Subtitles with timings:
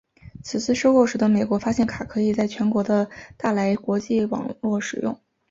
[0.43, 3.07] 此次收购使得美国发现卡可以在全球的
[3.37, 5.15] 大来国际网络使用。